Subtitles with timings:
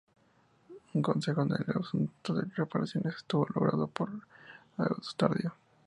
[0.95, 4.09] Un consenso en el asunto de reparaciones estuvo logrado por
[4.77, 5.53] agosto tardío.